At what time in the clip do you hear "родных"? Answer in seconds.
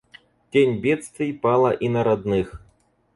2.03-2.59